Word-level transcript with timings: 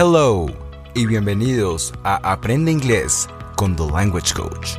Hello 0.00 0.46
y 0.94 1.06
bienvenidos 1.06 1.92
a 2.04 2.20
Aprende 2.30 2.70
Inglés 2.70 3.26
con 3.56 3.74
The 3.74 3.84
Language 3.90 4.32
Coach. 4.32 4.76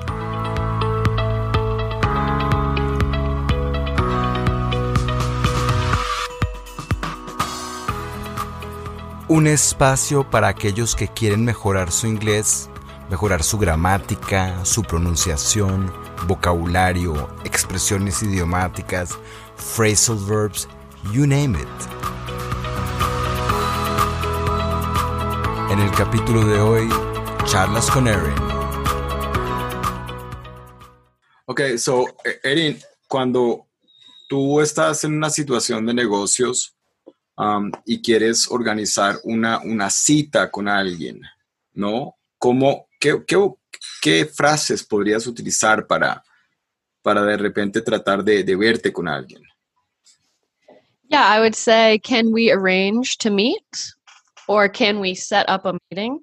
Un 9.28 9.48
espacio 9.48 10.24
para 10.24 10.48
aquellos 10.48 10.96
que 10.96 11.10
quieren 11.10 11.44
mejorar 11.44 11.92
su 11.92 12.08
inglés, 12.08 12.70
mejorar 13.10 13.44
su 13.44 13.58
gramática, 13.58 14.64
su 14.64 14.84
pronunciación, 14.84 15.92
vocabulario, 16.28 17.28
expresiones 17.44 18.24
idiomáticas, 18.24 19.20
phrasal 19.58 20.16
verbs, 20.16 20.70
you 21.12 21.28
name 21.28 21.60
it. 21.60 22.29
En 25.70 25.80
el 25.80 25.92
capítulo 25.92 26.44
de 26.46 26.60
hoy, 26.60 26.90
charlas 27.46 27.92
con 27.92 28.08
Erin. 28.08 28.34
Ok, 31.46 31.62
so, 31.78 32.08
e-, 32.26 32.40
Erin, 32.42 32.80
cuando 33.08 33.68
tú 34.28 34.62
estás 34.62 35.04
en 35.04 35.14
una 35.14 35.30
situación 35.30 35.86
de 35.86 35.94
negocios 35.94 36.76
um, 37.38 37.72
y 37.86 38.02
quieres 38.02 38.48
organizar 38.50 39.20
una, 39.24 39.60
una 39.60 39.92
cita 39.92 40.50
con 40.50 40.68
alguien, 40.68 41.22
¿no? 41.74 42.16
¿Cómo, 42.40 42.88
qué, 43.00 43.24
qué, 43.28 43.38
qué 44.02 44.26
frases 44.26 44.84
podrías 44.84 45.28
utilizar 45.28 45.86
para, 45.86 46.24
para 47.04 47.22
de 47.22 47.38
repente 47.38 47.82
tratar 47.82 48.24
de, 48.24 48.44
de 48.44 48.56
verte 48.56 48.92
con 48.92 49.08
alguien? 49.08 49.44
Yeah, 51.10 51.28
I 51.28 51.40
would 51.40 51.56
say, 51.56 52.00
can 52.00 52.32
we 52.32 52.52
arrange 52.52 53.18
to 53.20 53.32
meet? 53.32 53.94
Or 54.50 54.68
can 54.68 55.00
we 55.00 55.14
set 55.14 55.48
up 55.48 55.64
a 55.66 55.78
meeting? 55.92 56.20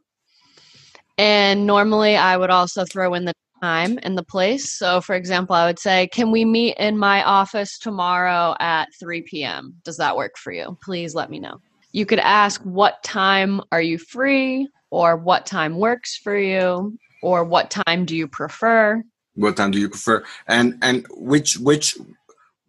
And 1.16 1.64
normally 1.64 2.16
I 2.16 2.36
would 2.36 2.50
also 2.50 2.84
throw 2.84 3.14
in 3.14 3.24
the 3.24 3.32
time 3.62 3.98
and 4.02 4.18
the 4.18 4.24
place. 4.24 4.68
So, 4.68 5.00
for 5.00 5.14
example, 5.14 5.54
I 5.54 5.66
would 5.66 5.78
say, 5.78 6.08
Can 6.08 6.30
we 6.32 6.44
meet 6.44 6.76
in 6.76 6.98
my 6.98 7.22
office 7.22 7.78
tomorrow 7.78 8.54
at 8.60 8.88
3 8.98 9.22
p.m.? 9.22 9.76
Does 9.84 9.96
that 9.96 10.16
work 10.16 10.36
for 10.36 10.52
you? 10.52 10.76
Please 10.82 11.14
let 11.14 11.30
me 11.30 11.38
know. 11.38 11.60
You 11.92 12.04
could 12.04 12.18
ask, 12.18 12.60
What 12.62 13.02
time 13.04 13.62
are 13.70 13.80
you 13.80 13.96
free? 13.96 14.68
Or 14.90 15.16
what 15.16 15.46
time 15.46 15.78
works 15.78 16.16
for 16.16 16.36
you? 16.36 16.98
Or 17.22 17.44
what 17.44 17.70
time 17.70 18.04
do 18.04 18.16
you 18.16 18.26
prefer? 18.26 19.02
What 19.34 19.56
time 19.56 19.70
do 19.70 19.78
you 19.78 19.88
prefer? 19.88 20.24
And 20.48 20.78
and 20.82 21.06
which 21.10 21.58
which 21.58 21.96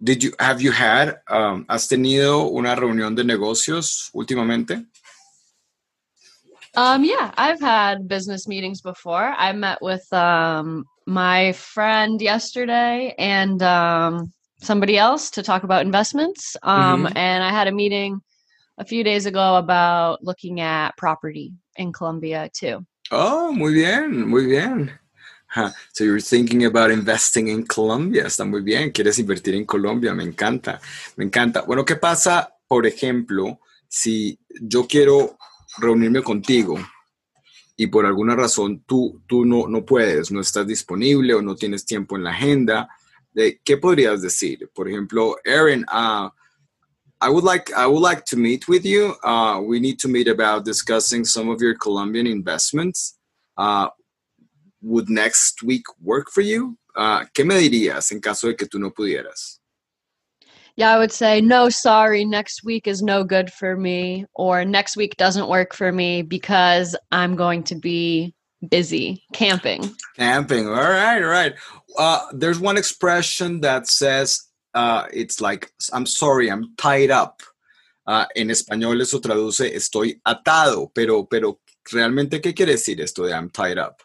did 0.03 0.23
you 0.23 0.33
have 0.39 0.61
you 0.61 0.71
had 0.71 1.19
um, 1.27 1.65
has 1.69 1.87
tenido 1.87 2.51
una 2.55 2.75
reunión 2.75 3.15
de 3.15 3.23
negocios 3.23 4.11
últimamente? 4.13 4.85
Um, 6.77 7.03
yeah, 7.03 7.31
I've 7.35 7.59
had 7.59 8.07
business 8.07 8.47
meetings 8.47 8.81
before. 8.81 9.33
I 9.35 9.51
met 9.51 9.81
with 9.81 10.05
um, 10.13 10.85
my 11.07 11.53
friend 11.53 12.21
yesterday 12.21 13.15
and 13.17 13.63
um, 13.63 14.31
somebody 14.61 14.95
else 14.95 15.31
to 15.31 15.41
talk 15.41 15.63
about 15.63 15.81
investments. 15.83 16.55
Um, 16.61 17.05
mm-hmm. 17.05 17.17
And 17.17 17.43
I 17.43 17.49
had 17.49 17.67
a 17.67 17.71
meeting 17.71 18.21
a 18.77 18.85
few 18.85 19.03
days 19.03 19.25
ago 19.25 19.55
about 19.55 20.23
looking 20.23 20.61
at 20.61 20.95
property 20.97 21.51
in 21.77 21.91
Colombia 21.91 22.47
too. 22.53 22.85
Oh, 23.09 23.51
muy 23.51 23.73
bien, 23.73 24.27
muy 24.27 24.45
bien. 24.45 24.91
Huh. 25.47 25.71
So 25.93 26.03
you're 26.03 26.19
thinking 26.19 26.65
about 26.65 26.91
investing 26.91 27.47
in 27.47 27.65
Colombia. 27.65 28.25
Está 28.25 28.45
muy 28.47 28.61
bien. 28.61 28.91
Quieres 28.91 29.17
invertir 29.17 29.55
en 29.55 29.65
Colombia. 29.65 30.13
Me 30.13 30.23
encanta. 30.23 30.79
Me 31.15 31.25
encanta. 31.25 31.63
Bueno, 31.63 31.83
¿qué 31.83 31.95
pasa, 31.95 32.53
por 32.67 32.85
ejemplo, 32.85 33.61
si 33.87 34.37
yo 34.61 34.85
quiero 34.85 35.37
reunirme 35.79 36.21
contigo 36.21 36.77
y 37.75 37.87
por 37.87 38.05
alguna 38.05 38.35
razón 38.35 38.83
tú, 38.85 39.21
tú 39.27 39.45
no, 39.45 39.67
no 39.67 39.85
puedes, 39.85 40.31
no 40.31 40.41
estás 40.41 40.65
disponible 40.65 41.33
o 41.35 41.41
no 41.41 41.55
tienes 41.55 41.85
tiempo 41.85 42.15
en 42.15 42.23
la 42.23 42.31
agenda, 42.31 42.89
¿qué 43.63 43.77
podrías 43.77 44.21
decir? 44.21 44.69
Por 44.73 44.89
ejemplo, 44.89 45.37
Aaron, 45.45 45.85
uh, 45.91 46.29
I 47.19 47.29
would 47.29 47.43
like 47.43 47.71
I 47.73 47.87
would 47.87 48.01
like 48.01 48.25
to 48.25 48.37
meet 48.37 48.67
with 48.67 48.85
you. 48.85 49.15
Uh, 49.23 49.59
we 49.59 49.79
need 49.79 49.97
to 49.99 50.07
meet 50.07 50.27
about 50.27 50.65
discussing 50.65 51.25
some 51.25 51.49
of 51.49 51.61
your 51.61 51.75
Colombian 51.75 52.27
investments. 52.27 53.17
Uh, 53.57 53.89
would 54.81 55.09
next 55.09 55.63
week 55.63 55.85
work 55.99 56.29
for 56.31 56.41
you? 56.41 56.77
Uh, 56.95 57.25
¿Qué 57.33 57.43
me 57.43 57.55
dirías 57.55 58.11
en 58.11 58.19
caso 58.19 58.47
de 58.47 58.55
que 58.55 58.67
tú 58.67 58.79
no 58.79 58.91
pudieras? 58.91 59.59
Yeah, 60.77 60.93
I 60.93 60.99
would 60.99 61.11
say, 61.11 61.41
no, 61.41 61.69
sorry, 61.69 62.23
next 62.23 62.63
week 62.63 62.87
is 62.87 63.01
no 63.01 63.23
good 63.23 63.51
for 63.51 63.75
me, 63.75 64.25
or 64.35 64.63
next 64.63 64.95
week 64.95 65.17
doesn't 65.17 65.49
work 65.49 65.73
for 65.73 65.91
me 65.91 66.21
because 66.21 66.95
I'm 67.11 67.35
going 67.35 67.63
to 67.63 67.75
be 67.75 68.35
busy 68.69 69.23
camping. 69.33 69.89
Camping. 70.15 70.67
All 70.67 70.75
right, 70.75 71.21
all 71.21 71.29
right. 71.29 71.55
Uh, 71.97 72.27
there's 72.31 72.59
one 72.59 72.77
expression 72.77 73.61
that 73.61 73.87
says, 73.87 74.43
uh, 74.75 75.05
it's 75.11 75.41
like, 75.41 75.71
I'm 75.91 76.05
sorry, 76.05 76.49
I'm 76.49 76.75
tied 76.77 77.09
up. 77.09 77.41
Uh, 78.05 78.25
en 78.35 78.49
español 78.49 79.01
eso 79.01 79.19
traduce 79.19 79.75
estoy 79.75 80.21
atado, 80.25 80.91
pero, 80.93 81.25
pero 81.25 81.59
realmente, 81.91 82.39
¿qué 82.39 82.53
quiere 82.53 82.73
decir 82.73 83.01
esto 83.01 83.23
de 83.23 83.33
I'm 83.33 83.49
tied 83.49 83.79
up? 83.79 84.03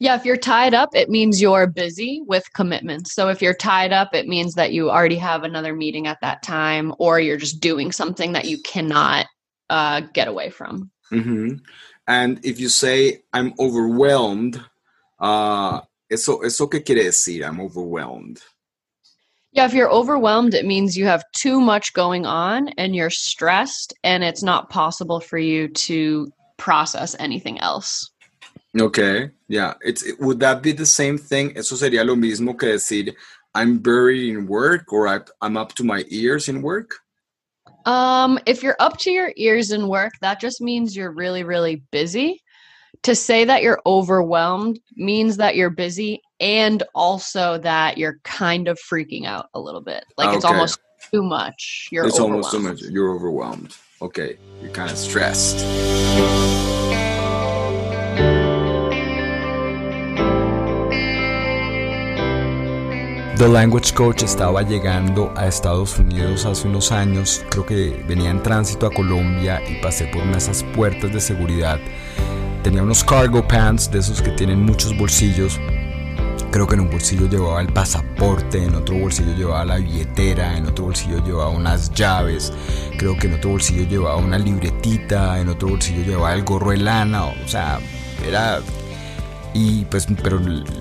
Yeah, 0.00 0.16
if 0.16 0.24
you're 0.24 0.38
tied 0.38 0.72
up, 0.72 0.88
it 0.94 1.10
means 1.10 1.42
you're 1.42 1.66
busy 1.66 2.22
with 2.26 2.50
commitments. 2.54 3.12
So 3.12 3.28
if 3.28 3.42
you're 3.42 3.52
tied 3.52 3.92
up, 3.92 4.14
it 4.14 4.26
means 4.26 4.54
that 4.54 4.72
you 4.72 4.90
already 4.90 5.18
have 5.18 5.44
another 5.44 5.74
meeting 5.74 6.06
at 6.06 6.22
that 6.22 6.42
time, 6.42 6.94
or 6.98 7.20
you're 7.20 7.36
just 7.36 7.60
doing 7.60 7.92
something 7.92 8.32
that 8.32 8.46
you 8.46 8.56
cannot 8.62 9.26
uh, 9.68 10.00
get 10.14 10.26
away 10.26 10.48
from. 10.48 10.90
Mm-hmm. 11.12 11.56
And 12.08 12.40
if 12.42 12.58
you 12.58 12.70
say 12.70 13.24
I'm 13.34 13.52
overwhelmed, 13.58 14.58
uh, 15.18 15.82
eso 16.10 16.40
eso 16.40 16.66
qué 16.66 16.82
quiere 16.82 17.04
decir? 17.04 17.46
I'm 17.46 17.60
overwhelmed. 17.60 18.40
Yeah, 19.52 19.66
if 19.66 19.74
you're 19.74 19.90
overwhelmed, 19.90 20.54
it 20.54 20.64
means 20.64 20.96
you 20.96 21.04
have 21.04 21.24
too 21.32 21.60
much 21.60 21.92
going 21.92 22.24
on 22.24 22.68
and 22.78 22.96
you're 22.96 23.10
stressed, 23.10 23.92
and 24.02 24.24
it's 24.24 24.42
not 24.42 24.70
possible 24.70 25.20
for 25.20 25.36
you 25.36 25.68
to 25.68 26.32
process 26.56 27.14
anything 27.18 27.58
else. 27.60 28.10
Okay, 28.78 29.30
yeah. 29.48 29.74
It's 29.80 30.04
would 30.20 30.40
that 30.40 30.62
be 30.62 30.72
the 30.72 30.86
same 30.86 31.18
thing? 31.18 31.56
Eso 31.56 31.74
sería 31.74 32.04
lo 32.04 32.14
mismo 32.14 32.56
que 32.58 32.68
decir 32.68 33.14
I'm 33.54 33.78
buried 33.78 34.30
in 34.30 34.46
work 34.46 34.92
or 34.92 35.08
I, 35.08 35.20
I'm 35.40 35.56
up 35.56 35.74
to 35.74 35.84
my 35.84 36.04
ears 36.08 36.48
in 36.48 36.62
work. 36.62 36.94
Um, 37.86 38.38
if 38.46 38.62
you're 38.62 38.76
up 38.78 38.98
to 38.98 39.10
your 39.10 39.32
ears 39.36 39.72
in 39.72 39.88
work, 39.88 40.12
that 40.20 40.40
just 40.40 40.60
means 40.60 40.96
you're 40.96 41.10
really, 41.10 41.42
really 41.42 41.82
busy. 41.90 42.42
To 43.04 43.14
say 43.14 43.44
that 43.44 43.62
you're 43.62 43.80
overwhelmed 43.86 44.78
means 44.96 45.36
that 45.38 45.56
you're 45.56 45.70
busy 45.70 46.20
and 46.38 46.82
also 46.94 47.56
that 47.58 47.96
you're 47.96 48.18
kind 48.24 48.68
of 48.68 48.78
freaking 48.78 49.24
out 49.26 49.48
a 49.54 49.60
little 49.60 49.80
bit. 49.80 50.04
Like 50.18 50.28
okay. 50.28 50.36
it's 50.36 50.44
almost 50.44 50.80
too 51.10 51.22
much. 51.22 51.88
You're 51.90 52.06
it's 52.06 52.18
almost 52.18 52.50
too 52.50 52.58
much. 52.58 52.82
You're 52.82 53.14
overwhelmed. 53.14 53.74
Okay, 54.02 54.36
you're 54.60 54.72
kind 54.72 54.90
of 54.90 54.98
stressed. 54.98 55.64
The 63.40 63.48
Language 63.48 63.94
Coach 63.94 64.22
estaba 64.22 64.60
llegando 64.60 65.32
a 65.34 65.46
Estados 65.46 65.98
Unidos 65.98 66.44
hace 66.44 66.68
unos 66.68 66.92
años, 66.92 67.42
creo 67.48 67.64
que 67.64 68.04
venía 68.06 68.28
en 68.28 68.42
tránsito 68.42 68.84
a 68.84 68.90
Colombia 68.90 69.62
y 69.66 69.80
pasé 69.80 70.04
por 70.08 70.24
una 70.24 70.32
de 70.32 70.38
esas 70.38 70.62
puertas 70.62 71.10
de 71.10 71.22
seguridad. 71.22 71.78
Tenía 72.62 72.82
unos 72.82 73.02
cargo 73.02 73.48
pants 73.48 73.90
de 73.90 74.00
esos 74.00 74.20
que 74.20 74.32
tienen 74.32 74.62
muchos 74.62 74.94
bolsillos. 74.94 75.58
Creo 76.50 76.66
que 76.66 76.74
en 76.74 76.80
un 76.80 76.90
bolsillo 76.90 77.30
llevaba 77.30 77.62
el 77.62 77.72
pasaporte, 77.72 78.62
en 78.62 78.74
otro 78.74 78.98
bolsillo 78.98 79.34
llevaba 79.34 79.64
la 79.64 79.76
billetera, 79.76 80.58
en 80.58 80.66
otro 80.66 80.84
bolsillo 80.84 81.24
llevaba 81.24 81.48
unas 81.48 81.90
llaves, 81.94 82.52
creo 82.98 83.16
que 83.16 83.28
en 83.28 83.36
otro 83.36 83.52
bolsillo 83.52 83.84
llevaba 83.84 84.16
una 84.16 84.36
libretita, 84.36 85.40
en 85.40 85.48
otro 85.48 85.68
bolsillo 85.70 86.02
llevaba 86.02 86.34
el 86.34 86.44
gorro 86.44 86.72
de 86.72 86.76
lana, 86.76 87.24
o 87.24 87.48
sea, 87.48 87.80
era 88.22 88.60
y 89.52 89.84
pues, 89.86 90.06
pero 90.22 90.40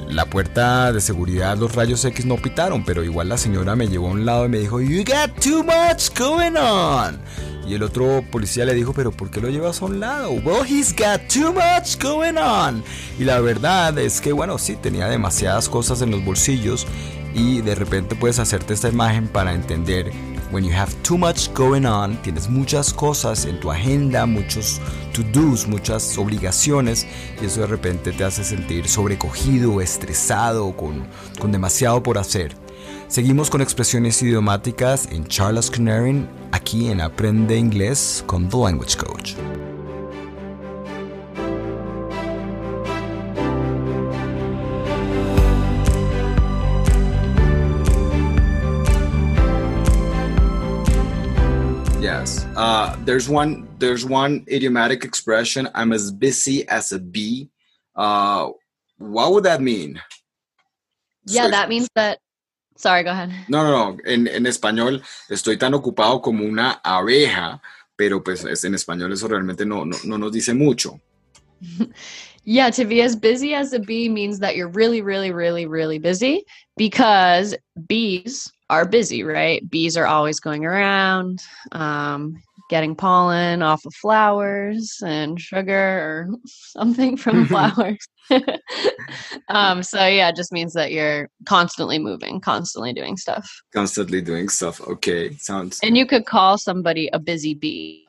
la 0.10 0.26
puerta 0.26 0.92
de 0.94 1.02
seguridad, 1.02 1.58
los 1.58 1.74
rayos 1.74 2.06
X 2.06 2.26
no 2.26 2.36
pitaron, 2.36 2.84
pero 2.84 3.04
igual 3.04 3.30
la 3.30 3.38
señora 3.38 3.76
me 3.76 3.88
llevó 3.88 4.10
a 4.10 4.12
un 4.12 4.26
lado 4.26 4.46
y 4.46 4.50
me 4.50 4.60
dijo, 4.60 4.80
You 4.80 5.04
got 5.04 5.40
too 5.40 5.64
much 5.64 6.18
going 6.18 6.56
on. 6.56 7.20
Y 7.68 7.76
el 7.76 7.84
otro 7.84 8.24
policía 8.32 8.66
le 8.66 8.74
dijo, 8.74 8.94
pero 8.94 9.12
¿por 9.12 9.30
qué 9.30 9.40
lo 9.42 9.50
llevas 9.50 9.80
a 9.82 9.86
un 9.86 10.00
lado? 10.00 10.32
Well, 10.32 10.66
he's 10.66 10.92
got 10.92 11.22
too 11.32 11.54
much 11.54 12.02
going 12.02 12.38
on. 12.38 12.84
Y 13.20 13.26
la 13.26 13.40
verdad 13.42 13.96
es 14.00 14.22
que, 14.22 14.34
bueno, 14.34 14.58
sí, 14.58 14.76
tenía 14.76 15.08
demasiadas 15.08 15.70
cosas 15.70 16.02
en 16.02 16.10
los 16.10 16.26
bolsillos 16.26 16.88
y 17.36 17.62
de 17.62 17.76
repente 17.76 18.16
puedes 18.16 18.40
hacerte 18.40 18.74
esta 18.74 18.90
imagen 18.90 19.28
para 19.28 19.54
entender 19.54 20.12
When 20.52 20.64
you 20.64 20.72
have 20.72 20.92
too 21.04 21.16
much 21.16 21.54
going 21.54 21.86
on, 21.86 22.18
tienes 22.24 22.50
muchas 22.50 22.92
cosas 22.92 23.46
en 23.46 23.60
tu 23.60 23.70
agenda, 23.70 24.26
muchos 24.26 24.82
to-dos, 25.14 25.68
muchas 25.68 26.18
obligaciones, 26.18 27.06
y 27.40 27.46
eso 27.46 27.62
de 27.62 27.68
repente 27.68 28.12
te 28.12 28.24
hace 28.24 28.44
sentir 28.44 28.88
sobrecogido, 28.88 29.80
estresado, 29.80 30.76
con, 30.76 31.06
con 31.40 31.52
demasiado 31.52 32.02
por 32.02 32.18
hacer. 32.18 32.56
Seguimos 33.08 33.52
con 33.52 33.62
expresiones 33.62 34.20
idiomáticas 34.24 35.08
en 35.12 35.28
Charles 35.28 35.70
Canarin, 35.70 36.28
aquí 36.52 36.90
en 36.90 37.02
Aprende 37.02 37.56
Inglés 37.56 38.24
con 38.26 38.50
The 38.50 38.58
Language 38.58 38.98
Coach. 38.98 39.36
Uh, 52.04 52.96
there's 53.04 53.28
one. 53.28 53.68
There's 53.78 54.06
one 54.06 54.46
idiomatic 54.50 55.04
expression. 55.04 55.68
I'm 55.76 55.92
as 55.92 56.12
busy 56.12 56.68
as 56.70 56.92
a 56.94 57.00
bee. 57.00 57.50
Uh, 57.96 58.50
what 58.98 59.32
would 59.34 59.44
that 59.44 59.62
mean? 59.62 60.02
Yeah, 61.26 61.44
Soy- 61.44 61.52
that 61.52 61.70
means 61.70 61.90
that. 61.96 62.20
Sorry, 62.78 63.04
go 63.04 63.12
ahead. 63.12 63.30
No, 63.50 63.64
no, 63.64 63.72
no. 63.72 63.98
En, 64.06 64.28
en 64.28 64.46
español 64.46 65.02
estoy 65.30 65.58
tan 65.58 65.74
ocupado 65.74 66.22
como 66.22 66.46
una 66.46 66.80
abeja, 66.84 67.62
pero 67.98 68.24
pues 68.24 68.46
es- 68.46 68.64
en 68.64 68.76
español 68.76 69.12
eso 69.12 69.28
realmente 69.28 69.66
no, 69.66 69.84
no, 69.84 69.98
no 70.06 70.18
nos 70.18 70.32
dice 70.32 70.54
mucho. 70.54 71.02
Yeah, 72.44 72.70
to 72.72 72.86
be 72.86 73.02
as 73.02 73.16
busy 73.16 73.54
as 73.54 73.74
a 73.74 73.80
bee 73.80 74.10
means 74.10 74.40
that 74.40 74.56
you're 74.56 74.70
really, 74.70 75.02
really, 75.02 75.32
really, 75.32 75.66
really 75.66 76.00
busy 76.00 76.44
because 76.78 77.56
bees 77.88 78.52
are 78.70 78.86
busy, 78.86 79.24
right? 79.24 79.68
Bees 79.70 79.98
are 79.98 80.06
always 80.06 80.40
going 80.40 80.66
around, 80.66 81.42
um, 81.72 82.42
getting 82.70 82.96
pollen 82.96 83.62
off 83.62 83.84
of 83.86 83.94
flowers 83.96 85.02
and 85.04 85.42
sugar 85.42 85.74
or 85.74 86.30
something 86.46 87.18
from 87.18 87.46
flowers. 87.48 88.08
um, 89.50 89.82
so, 89.82 90.06
yeah, 90.06 90.30
it 90.30 90.36
just 90.36 90.52
means 90.52 90.74
that 90.74 90.92
you're 90.92 91.30
constantly 91.46 91.98
moving, 91.98 92.40
constantly 92.40 92.94
doing 92.94 93.18
stuff. 93.18 93.50
Constantly 93.74 94.22
doing 94.22 94.50
stuff. 94.50 94.80
Okay, 94.82 95.36
sounds. 95.38 95.80
And 95.82 95.98
you 95.98 96.06
could 96.06 96.26
call 96.26 96.58
somebody 96.58 97.10
a 97.12 97.20
busy 97.20 97.56
bee. 97.56 98.06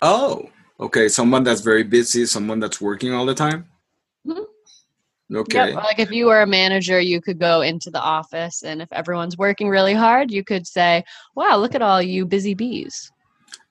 Oh, 0.00 0.48
okay. 0.78 1.08
Someone 1.08 1.44
that's 1.44 1.60
very 1.60 1.82
busy, 1.82 2.26
someone 2.26 2.60
that's 2.60 2.80
working 2.80 3.12
all 3.12 3.26
the 3.26 3.34
time. 3.34 3.66
Mhm. 4.26 4.46
Okay. 5.34 5.72
Yep. 5.72 5.82
Like 5.82 5.98
if 5.98 6.10
you 6.10 6.26
were 6.26 6.42
a 6.42 6.46
manager, 6.46 7.00
you 7.00 7.20
could 7.20 7.40
go 7.40 7.60
into 7.60 7.90
the 7.90 8.00
office, 8.00 8.62
and 8.62 8.80
if 8.80 8.92
everyone's 8.92 9.36
working 9.36 9.68
really 9.68 9.94
hard, 9.94 10.30
you 10.30 10.44
could 10.44 10.66
say, 10.66 11.04
"Wow, 11.34 11.56
look 11.56 11.74
at 11.74 11.82
all 11.82 12.00
you 12.00 12.26
busy 12.26 12.54
bees." 12.54 13.10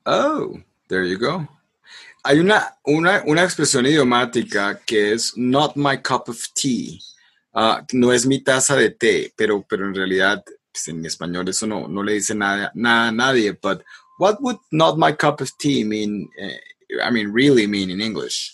Oh, 0.06 0.60
there 0.90 1.04
you 1.04 1.18
go. 1.18 1.48
Hay 2.26 2.40
una, 2.40 2.76
una, 2.88 3.24
una 3.28 3.44
expresión 3.44 3.86
idiomática 3.86 4.80
que 4.86 5.14
es 5.14 5.38
not 5.38 5.76
my 5.78 5.96
cup 5.96 6.28
of 6.28 6.38
tea. 6.56 7.00
Ah, 7.54 7.82
no 7.94 8.12
es 8.12 8.26
mi 8.26 8.40
taza 8.40 8.76
de 8.76 8.90
té, 8.90 9.32
pero, 9.38 9.64
pero 9.70 9.86
en 9.86 9.96
realidad 9.96 10.44
pues, 10.72 10.88
en 10.90 11.06
español 11.06 11.48
eso 11.48 11.66
no, 11.68 11.88
no 11.88 12.04
le 12.04 12.14
dice 12.14 12.36
nada, 12.36 12.72
nada 12.76 13.10
a 13.10 13.12
nadie. 13.12 13.52
But 13.52 13.84
what 14.18 14.42
would 14.42 14.58
not 14.72 14.98
my 14.98 15.14
cup 15.14 15.40
of 15.40 15.56
tea 15.58 15.84
mean? 15.84 16.28
eh, 16.38 16.60
I 17.04 17.10
mean, 17.10 17.30
really 17.30 17.68
mean 17.68 17.90
in 17.90 18.02
English? 18.02 18.52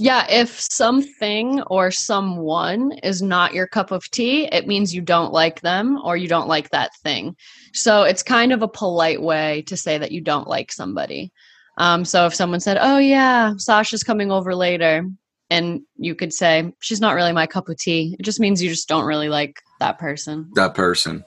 Yeah, 0.00 0.26
if 0.30 0.60
something 0.60 1.60
or 1.62 1.90
someone 1.90 2.92
is 3.02 3.20
not 3.20 3.52
your 3.52 3.66
cup 3.66 3.90
of 3.90 4.08
tea, 4.12 4.46
it 4.52 4.68
means 4.68 4.94
you 4.94 5.02
don't 5.02 5.32
like 5.32 5.60
them 5.60 5.98
or 6.04 6.16
you 6.16 6.28
don't 6.28 6.46
like 6.46 6.70
that 6.70 6.92
thing. 7.02 7.34
So 7.72 8.04
it's 8.04 8.22
kind 8.22 8.52
of 8.52 8.62
a 8.62 8.68
polite 8.68 9.20
way 9.20 9.62
to 9.62 9.76
say 9.76 9.98
that 9.98 10.12
you 10.12 10.20
don't 10.20 10.46
like 10.46 10.70
somebody. 10.70 11.32
Um, 11.78 12.04
so 12.04 12.26
if 12.26 12.34
someone 12.34 12.60
said, 12.60 12.78
"Oh 12.80 12.98
yeah, 12.98 13.54
Sasha's 13.56 14.04
coming 14.04 14.30
over 14.30 14.54
later," 14.54 15.04
and 15.50 15.80
you 15.96 16.14
could 16.14 16.32
say, 16.32 16.72
"She's 16.80 17.00
not 17.00 17.14
really 17.14 17.32
my 17.32 17.46
cup 17.46 17.68
of 17.68 17.76
tea," 17.78 18.16
it 18.18 18.22
just 18.22 18.40
means 18.40 18.62
you 18.62 18.70
just 18.70 18.88
don't 18.88 19.04
really 19.04 19.28
like 19.28 19.60
that 19.80 19.98
person. 19.98 20.48
That 20.54 20.74
person. 20.74 21.24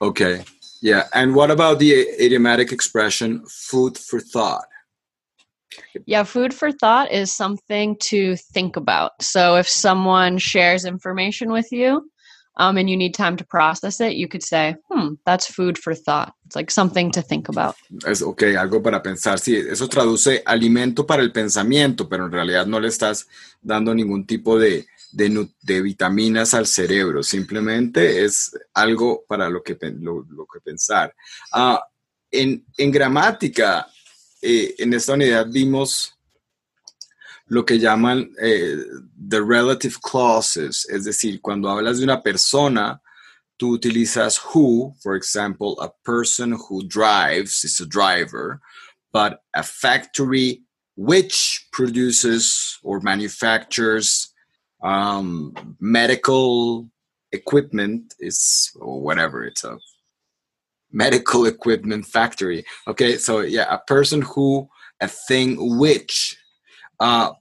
Okay. 0.00 0.44
Yeah. 0.80 1.08
And 1.12 1.34
what 1.34 1.50
about 1.50 1.78
the 1.78 1.92
idiomatic 1.92 2.72
expression 2.72 3.44
food 3.46 3.98
for 3.98 4.20
thought? 4.20 4.66
Yeah, 6.06 6.24
food 6.24 6.52
for 6.54 6.72
thought 6.72 7.12
is 7.12 7.32
something 7.32 7.96
to 8.10 8.36
think 8.36 8.76
about. 8.76 9.12
So 9.20 9.56
if 9.56 9.68
someone 9.68 10.38
shares 10.38 10.84
information 10.84 11.52
with 11.52 11.72
you 11.72 12.10
um, 12.56 12.76
and 12.76 12.88
you 12.88 12.96
need 12.96 13.14
time 13.14 13.36
to 13.36 13.44
process 13.44 14.00
it, 14.00 14.14
you 14.14 14.28
could 14.28 14.42
say, 14.42 14.76
hmm, 14.90 15.14
that's 15.24 15.46
food 15.46 15.78
for 15.78 15.94
thought. 15.94 16.34
It's 16.46 16.56
like 16.56 16.70
something 16.70 17.10
to 17.12 17.22
think 17.22 17.48
about. 17.48 17.76
Es, 18.06 18.22
ok, 18.22 18.56
algo 18.56 18.82
para 18.82 19.02
pensar. 19.02 19.38
Sí, 19.38 19.56
eso 19.56 19.88
traduce 19.88 20.42
alimento 20.44 21.06
para 21.06 21.22
el 21.22 21.30
pensamiento, 21.30 22.08
pero 22.08 22.26
en 22.26 22.32
realidad 22.32 22.66
no 22.66 22.80
le 22.80 22.88
estás 22.88 23.26
dando 23.60 23.94
ningún 23.94 24.26
tipo 24.26 24.58
de, 24.58 24.86
de, 25.12 25.48
de 25.62 25.82
vitaminas 25.82 26.54
al 26.54 26.66
cerebro. 26.66 27.22
Simplemente 27.22 28.24
es 28.24 28.50
algo 28.74 29.24
para 29.28 29.48
lo 29.48 29.62
que, 29.62 29.76
lo, 30.00 30.24
lo 30.28 30.46
que 30.46 30.60
pensar. 30.60 31.14
Ah, 31.52 31.82
en, 32.30 32.64
en 32.76 32.90
gramática, 32.90 33.86
eh, 34.42 34.74
en 34.78 34.94
esta 34.94 35.14
unidad 35.14 35.46
vimos 35.50 36.14
lo 37.48 37.64
que 37.64 37.78
llaman 37.78 38.30
eh, 38.40 38.76
the 39.28 39.42
relative 39.42 39.98
clauses, 40.02 40.86
es 40.90 41.04
decir, 41.04 41.40
cuando 41.40 41.68
hablas 41.70 41.98
de 41.98 42.04
una 42.04 42.22
persona, 42.22 43.00
tú 43.56 43.72
utilizas 43.72 44.38
who, 44.38 44.94
for 45.02 45.16
example, 45.16 45.76
a 45.80 45.90
person 46.04 46.52
who 46.52 46.82
drives 46.86 47.64
is 47.64 47.80
a 47.80 47.86
driver, 47.86 48.60
but 49.12 49.42
a 49.54 49.62
factory 49.62 50.62
which 50.96 51.68
produces 51.72 52.78
or 52.82 53.00
manufactures 53.00 54.34
um, 54.82 55.54
medical 55.80 56.88
equipment 57.32 58.14
is 58.18 58.70
or 58.80 59.00
whatever 59.00 59.44
it's 59.44 59.64
a 59.64 59.78
medical 60.90 61.46
equipment 61.46 62.06
factory. 62.06 62.64
Okay, 62.86 63.18
so 63.18 63.40
yeah, 63.40 63.66
a 63.70 63.78
person 63.78 64.22
who, 64.22 64.68
a 65.00 65.08
thing 65.08 65.56
which. 65.78 66.36
Uh, 67.00 67.32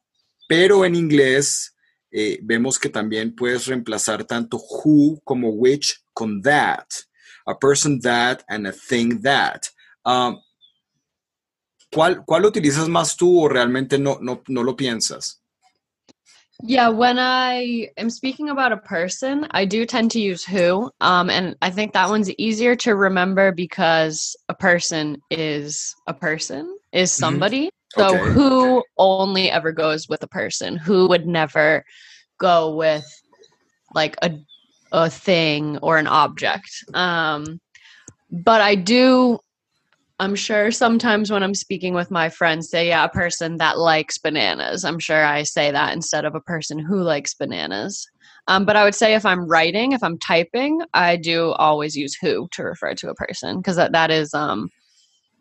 pero 0.47 0.83
en 0.83 0.95
inglés 0.95 1.73
eh, 2.11 2.39
vemos 2.41 2.79
que 2.79 2.89
también 2.89 3.35
puedes 3.35 3.67
reemplazar 3.67 4.25
tanto 4.25 4.57
who 4.57 5.19
como 5.25 5.49
which 5.49 5.99
con 6.13 6.41
that. 6.41 6.88
A 7.45 7.55
person 7.55 7.99
that 8.01 8.44
and 8.49 8.67
a 8.67 8.71
thing 8.71 9.21
that. 9.21 9.69
Um, 10.05 10.41
¿cuál, 11.91 12.23
¿Cuál 12.25 12.45
utilizas 12.45 12.88
más 12.89 13.15
tú 13.15 13.44
o 13.44 13.47
realmente 13.47 13.97
no, 13.97 14.19
no, 14.21 14.41
no 14.47 14.63
lo 14.63 14.75
piensas? 14.75 15.41
Yeah, 16.63 16.89
when 16.89 17.19
I 17.19 17.89
am 17.98 18.09
speaking 18.09 18.50
about 18.50 18.71
a 18.71 18.77
person, 18.77 19.48
I 19.51 19.65
do 19.65 19.86
tend 19.86 20.12
to 20.12 20.19
use 20.19 20.44
who. 20.44 20.92
Um, 21.01 21.30
and 21.30 21.56
I 21.62 21.69
think 21.69 21.94
that 21.94 22.09
one's 22.09 22.31
easier 22.31 22.75
to 22.77 22.95
remember 22.95 23.51
because 23.51 24.36
a 24.50 24.56
person 24.56 25.21
is 25.30 25.95
a 26.07 26.13
person, 26.13 26.77
is 26.92 27.12
Mhm. 27.12 27.19
somebody. 27.19 27.69
So 27.98 28.18
who 28.18 28.83
only 28.98 29.50
ever 29.51 29.71
goes 29.71 30.09
with 30.09 30.23
a 30.23 30.28
person? 30.28 30.78
Who 30.78 31.07
would 31.07 31.28
never 31.28 31.85
go 32.40 32.76
with 32.76 33.06
like 33.94 34.16
a 34.21 34.31
a 34.94 35.09
thing 35.09 35.78
or 35.80 35.97
an 35.97 36.07
object. 36.07 36.69
Um, 36.94 37.59
but 38.31 38.61
I 38.61 38.76
do 38.76 39.40
I'm 40.19 40.36
sure 40.36 40.71
sometimes 40.71 41.31
when 41.31 41.44
I'm 41.44 41.54
speaking 41.54 41.94
with 41.94 42.09
my 42.09 42.30
friends, 42.30 42.69
say, 42.69 42.88
yeah, 42.88 43.06
a 43.06 43.09
person 43.09 43.57
that 43.57 43.78
likes 43.78 44.18
bananas. 44.18 44.83
I'm 44.83 44.97
sure 44.97 45.24
I 45.24 45.44
say 45.44 45.69
that 45.71 45.94
instead 45.94 46.26
of 46.26 46.33
a 46.33 46.42
person 46.42 46.80
who 46.80 47.02
likes 47.04 47.36
bananas. 47.36 48.07
Um, 48.47 48.66
but 48.66 48.76
I 48.76 48.83
would 48.83 48.95
say 48.95 49.14
if 49.14 49.26
I'm 49.26 49.47
writing, 49.47 49.92
if 49.92 50.04
I'm 50.04 50.18
typing, 50.18 50.81
I 50.94 51.18
do 51.18 51.52
always 51.52 51.95
use 51.95 52.16
who 52.16 52.47
to 52.54 52.64
refer 52.64 52.95
to 52.95 53.09
a 53.09 53.16
person 53.16 53.57
because 53.57 53.76
that, 53.76 53.92
that 53.92 54.09
is 54.09 54.33
um, 54.33 54.69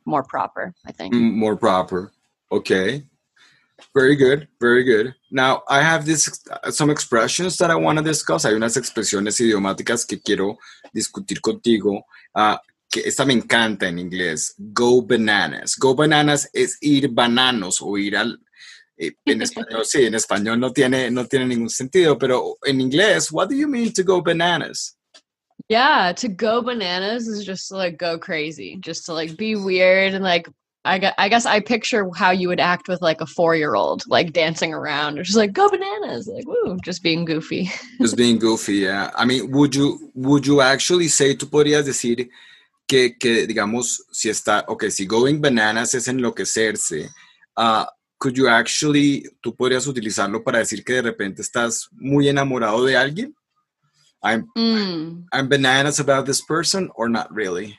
more 0.04 0.25
proper, 0.25 0.75
I 0.87 0.92
think. 0.92 1.14
More 1.14 1.56
proper. 1.56 2.12
Okay. 2.52 3.04
Very 3.95 4.16
good. 4.16 4.49
Very 4.61 4.85
good. 4.85 5.14
Now, 5.30 5.62
I 5.68 5.83
have 5.83 6.04
this 6.04 6.42
some 6.71 6.90
expressions 6.90 7.59
that 7.59 7.71
I 7.71 7.76
want 7.76 7.99
to 7.99 8.04
discuss. 8.04 8.45
Hay 8.45 8.54
unas 8.54 8.76
expresiones 8.76 9.40
idiomáticas 9.40 10.06
que 10.06 10.18
quiero 10.18 10.56
discutir 10.95 11.40
contigo. 11.40 12.02
Ah, 12.35 12.59
que 12.96 13.08
esta 13.08 13.24
me 13.24 13.34
encanta 13.34 13.88
en 13.88 13.98
inglés. 13.98 14.54
Go 14.56 15.02
bananas. 15.02 15.76
Go 15.76 15.94
bananas 15.94 16.48
es 16.52 16.78
ir 16.80 17.08
bananos 17.08 17.80
o 17.82 17.98
ir 17.98 18.16
al. 18.16 18.40
eh, 18.98 19.12
en 19.26 19.42
español, 19.42 19.84
sí, 19.84 20.06
en 20.06 20.14
español 20.14 20.58
no 20.58 20.72
tiene, 20.72 21.10
no 21.10 21.26
tiene 21.26 21.46
ningún 21.46 21.68
sentido, 21.68 22.16
pero 22.16 22.56
en 22.64 22.80
inglés, 22.80 23.30
what 23.30 23.48
do 23.48 23.54
you 23.54 23.68
mean 23.68 23.92
to 23.92 24.02
go 24.02 24.22
bananas? 24.22 24.96
Yeah, 25.68 26.12
to 26.14 26.28
go 26.28 26.62
bananas 26.62 27.28
is 27.28 27.44
just 27.44 27.68
to 27.68 27.76
like 27.76 27.98
go 27.98 28.18
crazy, 28.18 28.78
just 28.80 29.04
to 29.06 29.12
like 29.12 29.36
be 29.36 29.56
weird 29.56 30.14
and 30.14 30.24
like 30.24 30.48
I 30.84 31.12
I 31.18 31.28
guess 31.28 31.44
I 31.44 31.60
picture 31.60 32.08
how 32.14 32.30
you 32.30 32.48
would 32.48 32.60
act 32.60 32.88
with 32.88 33.02
like 33.02 33.20
a 33.20 33.26
four 33.26 33.56
year 33.56 33.74
old, 33.74 34.04
like 34.06 34.32
dancing 34.32 34.72
around, 34.72 35.18
or 35.18 35.24
just 35.24 35.36
like 35.36 35.52
go 35.52 35.68
bananas, 35.68 36.28
like 36.28 36.46
woo, 36.46 36.78
just 36.84 37.02
being 37.02 37.24
goofy. 37.24 37.70
Just 38.00 38.16
being 38.16 38.38
goofy, 38.38 38.76
yeah. 38.86 39.10
I 39.16 39.24
mean, 39.24 39.50
would 39.50 39.74
you, 39.74 40.10
would 40.14 40.46
you 40.46 40.60
actually 40.60 41.08
say, 41.08 41.34
tú 41.34 41.50
podrías 41.50 41.84
decir 41.84 42.28
que, 42.86 43.16
que 43.18 43.46
digamos, 43.46 44.04
si 44.10 44.28
está, 44.28 44.64
ok, 44.68 44.84
si 44.90 45.06
going 45.06 45.40
bananas 45.40 45.94
es 45.94 46.08
enloquecerse, 46.08 47.08
ah, 47.56 47.88
could 48.18 48.34
you 48.36 48.48
actually, 48.48 49.24
tú 49.40 49.54
podrías 49.54 49.86
utilizarlo 49.86 50.42
para 50.42 50.58
decir 50.58 50.84
que 50.84 50.94
de 50.94 51.02
repente 51.02 51.42
estás 51.42 51.88
muy 51.92 52.28
enamorado 52.28 52.84
de 52.84 52.96
alguien? 52.96 53.34
I'm, 54.22 54.46
Mm. 54.56 55.26
I'm 55.32 55.48
bananas 55.48 56.00
about 56.00 56.26
this 56.26 56.42
person 56.42 56.90
or 56.94 57.08
not 57.08 57.30
really? 57.32 57.78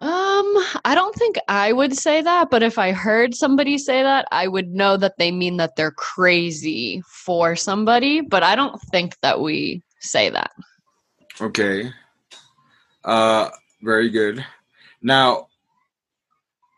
Um, 0.00 0.54
I 0.84 0.94
don't 0.94 1.14
think 1.14 1.38
I 1.48 1.72
would 1.72 1.96
say 1.96 2.22
that, 2.22 2.50
but 2.50 2.62
if 2.62 2.78
I 2.78 2.92
heard 2.92 3.34
somebody 3.34 3.78
say 3.78 4.02
that, 4.02 4.26
I 4.30 4.46
would 4.46 4.68
know 4.68 4.96
that 4.96 5.18
they 5.18 5.32
mean 5.32 5.56
that 5.56 5.74
they're 5.74 5.90
crazy 5.90 7.02
for 7.24 7.56
somebody, 7.56 8.20
but 8.20 8.44
I 8.44 8.54
don't 8.54 8.80
think 8.92 9.16
that 9.22 9.40
we 9.40 9.82
say 9.98 10.30
that. 10.30 10.52
Okay. 11.40 11.90
Uh, 13.04 13.48
very 13.82 14.10
good. 14.10 14.44
Now, 15.02 15.48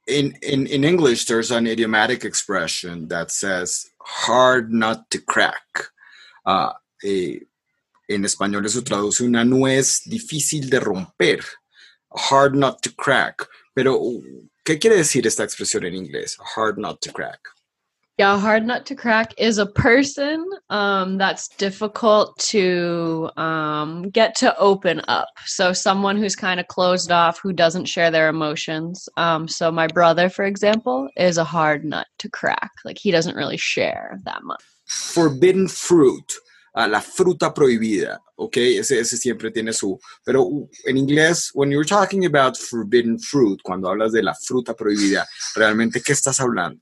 in, 0.06 0.36
in, 0.42 0.66
in 0.66 0.84
English, 0.84 1.26
there's 1.26 1.50
an 1.50 1.66
idiomatic 1.66 2.24
expression 2.24 3.08
that 3.08 3.30
says 3.30 3.90
hard 4.00 4.72
not 4.72 5.10
to 5.10 5.18
crack. 5.18 5.62
Uh, 6.44 6.72
eh, 7.04 7.40
en 8.08 8.24
español 8.24 8.66
eso 8.66 8.82
traduce 8.82 9.22
una 9.22 9.44
nuez 9.44 10.02
difícil 10.04 10.68
de 10.68 10.80
romper. 10.80 11.44
Hard 12.12 12.56
not 12.56 12.82
to 12.82 12.90
crack. 12.90 13.46
Pero, 13.74 14.00
¿qué 14.64 14.78
quiere 14.78 14.96
decir 14.96 15.26
esta 15.26 15.44
expresión 15.44 15.84
en 15.84 15.94
inglés? 15.94 16.36
Hard 16.56 16.76
not 16.76 17.00
to 17.00 17.12
crack. 17.12 17.38
Yeah, 18.20 18.38
hard 18.38 18.66
nut 18.66 18.84
to 18.84 18.94
crack 18.94 19.32
is 19.38 19.56
a 19.56 19.64
person 19.64 20.46
um, 20.68 21.16
that's 21.16 21.48
difficult 21.48 22.38
to 22.50 23.30
um, 23.38 24.10
get 24.10 24.34
to 24.40 24.54
open 24.58 25.00
up. 25.08 25.30
So, 25.46 25.72
someone 25.72 26.18
who's 26.18 26.36
kind 26.36 26.60
of 26.60 26.66
closed 26.66 27.10
off, 27.10 27.40
who 27.40 27.54
doesn't 27.54 27.86
share 27.86 28.10
their 28.10 28.28
emotions. 28.28 29.08
Um, 29.16 29.48
so, 29.48 29.72
my 29.72 29.86
brother, 29.86 30.28
for 30.28 30.44
example, 30.44 31.08
is 31.16 31.38
a 31.38 31.44
hard 31.44 31.82
nut 31.82 32.08
to 32.18 32.28
crack. 32.28 32.70
Like, 32.84 32.98
he 32.98 33.10
doesn't 33.10 33.36
really 33.36 33.56
share 33.56 34.20
that 34.26 34.42
much. 34.42 34.62
Forbidden 34.84 35.66
fruit. 35.66 36.30
Uh, 36.74 36.88
la 36.88 37.00
fruta 37.00 37.52
prohibida, 37.52 38.18
okay 38.38 38.78
Ese, 38.78 39.00
ese 39.00 39.16
siempre 39.16 39.50
tiene 39.50 39.72
su... 39.72 39.98
Pero 40.24 40.68
en 40.86 40.96
inglés, 40.98 41.50
when 41.54 41.70
you're 41.70 41.84
talking 41.84 42.26
about 42.26 42.56
forbidden 42.56 43.18
fruit, 43.18 43.60
cuando 43.64 43.88
hablas 43.88 44.12
de 44.12 44.22
la 44.22 44.34
fruta 44.34 44.74
prohibida, 44.74 45.26
¿realmente 45.56 46.02
qué 46.02 46.12
estás 46.12 46.38
hablando? 46.38 46.80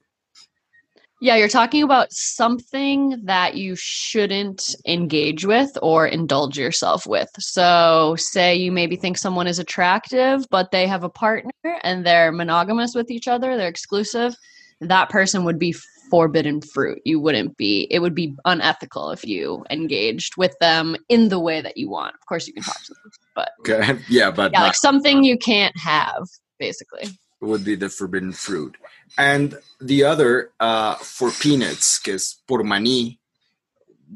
Yeah, 1.21 1.35
you're 1.35 1.49
talking 1.49 1.83
about 1.83 2.13
something 2.13 3.21
that 3.25 3.57
you 3.57 3.75
shouldn't 3.77 4.77
engage 4.87 5.45
with 5.45 5.77
or 5.83 6.07
indulge 6.07 6.57
yourself 6.57 7.07
with. 7.07 7.29
So, 7.41 8.15
say 8.19 8.55
you 8.55 8.71
maybe 8.71 8.95
think 8.95 9.19
someone 9.19 9.49
is 9.49 9.59
attractive, 9.59 10.47
but 10.49 10.71
they 10.71 10.87
have 10.87 11.03
a 11.03 11.09
partner 11.09 11.51
and 11.83 12.07
they're 12.07 12.31
monogamous 12.31 12.95
with 12.95 13.11
each 13.11 13.27
other, 13.27 13.57
they're 13.57 13.69
exclusive. 13.69 14.37
That 14.81 15.09
person 15.09 15.45
would 15.45 15.59
be 15.59 15.75
forbidden 16.09 16.61
fruit. 16.61 17.03
You 17.05 17.19
wouldn't 17.21 17.57
be, 17.57 17.89
it 17.91 17.99
would 17.99 18.15
be 18.15 18.37
unethical 18.45 19.11
if 19.11 19.27
you 19.27 19.65
engaged 19.71 20.37
with 20.37 20.55
them 20.61 20.97
in 21.09 21.29
the 21.29 21.41
way 21.41 21.61
that 21.61 21.77
you 21.77 21.91
want. 21.91 22.15
Of 22.15 22.27
course, 22.27 22.47
you 22.47 22.53
can 22.53 22.63
talk 22.63 22.83
to 22.85 22.95
them, 22.95 23.13
but 23.35 23.51
Okay, 23.61 23.99
yeah, 24.09 24.31
but 24.31 24.53
yeah, 24.53 24.63
like 24.63 24.75
something 24.75 25.25
you 25.25 25.37
can't 25.37 25.77
have, 25.77 26.29
basically. 26.61 27.09
would 27.41 27.65
be 27.65 27.75
the 27.75 27.89
forbidden 27.89 28.33
fruit. 28.33 28.77
And 29.17 29.59
the 29.81 30.05
other, 30.05 30.51
uh, 30.61 30.97
for 30.97 31.31
peanuts, 31.31 31.99
que 31.99 32.15
es 32.15 32.35
por 32.47 32.63
maní, 32.63 33.19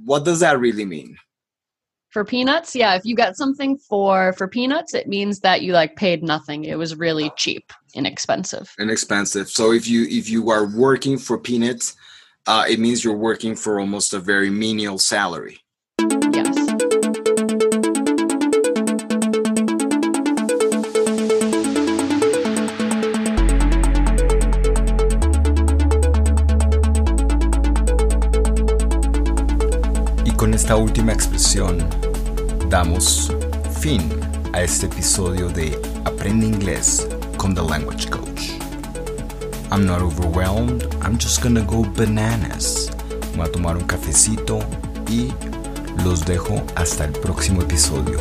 what 0.04 0.24
does 0.24 0.40
that 0.40 0.58
really 0.58 0.84
mean? 0.84 1.16
For 2.10 2.24
peanuts, 2.24 2.76
yeah, 2.76 2.94
if 2.94 3.06
you 3.06 3.16
got 3.16 3.36
something 3.36 3.78
for 3.78 4.34
for 4.34 4.46
peanuts, 4.46 4.92
it 4.92 5.08
means 5.08 5.40
that 5.40 5.62
you 5.62 5.72
like 5.72 5.96
paid 5.96 6.22
nothing. 6.22 6.64
It 6.64 6.76
was 6.76 6.94
really 6.94 7.32
cheap, 7.36 7.72
inexpensive. 7.94 8.74
Inexpensive. 8.78 9.48
So 9.48 9.72
if 9.72 9.88
you 9.88 10.04
if 10.04 10.28
you 10.28 10.50
are 10.50 10.66
working 10.66 11.16
for 11.16 11.38
peanuts, 11.38 11.96
uh, 12.46 12.64
it 12.68 12.78
means 12.78 13.02
you're 13.02 13.16
working 13.16 13.56
for 13.56 13.80
almost 13.80 14.12
a 14.12 14.18
very 14.18 14.50
menial 14.50 14.98
salary. 14.98 15.60
Yes. 16.34 16.71
Con 30.42 30.54
esta 30.54 30.74
última 30.74 31.12
expresión 31.12 31.78
damos 32.68 33.32
fin 33.78 34.02
a 34.52 34.62
este 34.62 34.86
episodio 34.86 35.48
de 35.48 35.80
Aprende 36.04 36.46
Inglés 36.46 37.06
con 37.36 37.54
The 37.54 37.62
Language 37.62 38.10
Coach. 38.10 38.50
I'm 39.70 39.86
not 39.86 40.02
overwhelmed, 40.02 40.82
I'm 41.04 41.16
just 41.16 41.44
gonna 41.44 41.62
go 41.62 41.84
bananas. 41.96 42.90
Voy 43.36 43.46
a 43.46 43.52
tomar 43.52 43.76
un 43.76 43.84
cafecito 43.84 44.58
y 45.08 45.32
los 46.02 46.24
dejo 46.24 46.60
hasta 46.74 47.04
el 47.04 47.12
próximo 47.12 47.62
episodio. 47.62 48.18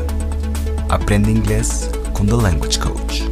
Aprende 0.89 1.31
Inglés 1.31 1.89
con 2.13 2.27
The 2.27 2.37
Language 2.37 2.77
Coach. 2.77 3.30